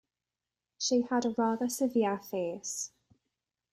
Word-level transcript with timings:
She 0.79 1.01
had 1.03 1.25
a 1.25 1.35
rather 1.37 1.69
severe 1.69 2.17
face. 2.17 2.91